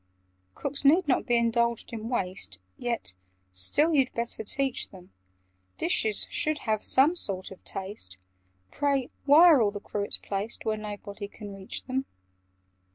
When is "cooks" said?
0.55-0.83